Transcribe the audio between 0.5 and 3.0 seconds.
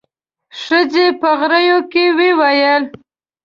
ښځې په غريو کې وويل.